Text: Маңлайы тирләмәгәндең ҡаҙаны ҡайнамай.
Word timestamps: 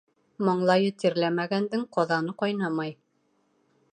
Маңлайы 0.45 0.87
тирләмәгәндең 1.03 1.85
ҡаҙаны 1.97 2.35
ҡайнамай. 2.41 2.97